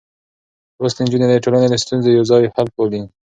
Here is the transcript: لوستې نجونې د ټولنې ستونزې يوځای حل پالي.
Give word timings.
لوستې 0.79 1.01
نجونې 1.05 1.27
د 1.29 1.33
ټولنې 1.43 1.77
ستونزې 1.83 2.09
يوځای 2.17 2.51
حل 2.55 2.67
پالي. 2.75 3.01